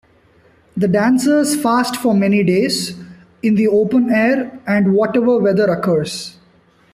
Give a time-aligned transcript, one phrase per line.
[0.75, 2.97] The dancers fast for many days,
[3.43, 6.39] in the open air and whatever weather occurs.